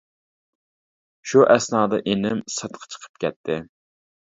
شۇ 1.33 1.45
ئەسنادا 1.51 2.03
ئىنىم 2.09 2.45
سىرتقا 2.59 2.95
چىقىپ 2.95 3.25
كەتتى. 3.27 3.65